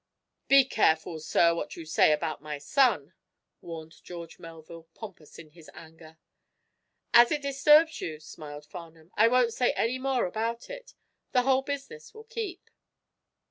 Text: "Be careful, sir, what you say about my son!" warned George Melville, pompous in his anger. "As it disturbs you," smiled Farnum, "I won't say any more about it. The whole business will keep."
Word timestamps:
"Be 0.47 0.65
careful, 0.65 1.19
sir, 1.19 1.53
what 1.53 1.75
you 1.75 1.85
say 1.85 2.11
about 2.11 2.41
my 2.41 2.57
son!" 2.57 3.13
warned 3.61 4.03
George 4.03 4.39
Melville, 4.39 4.87
pompous 4.95 5.37
in 5.37 5.51
his 5.51 5.69
anger. 5.75 6.17
"As 7.13 7.29
it 7.31 7.43
disturbs 7.43 8.01
you," 8.01 8.19
smiled 8.19 8.65
Farnum, 8.65 9.11
"I 9.13 9.27
won't 9.27 9.53
say 9.53 9.73
any 9.73 9.99
more 9.99 10.25
about 10.25 10.71
it. 10.71 10.95
The 11.33 11.43
whole 11.43 11.61
business 11.61 12.15
will 12.15 12.23
keep." 12.23 12.67